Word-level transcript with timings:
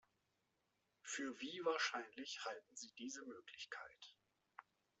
Für 1.03 1.39
wie 1.41 1.61
wahrscheinlich 1.63 2.43
halten 2.43 2.75
Sie 2.75 2.91
diese 2.97 3.21
Möglichkeit? 3.23 4.15